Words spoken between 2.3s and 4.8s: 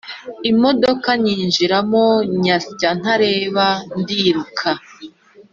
nyatsa ntareba ndiruka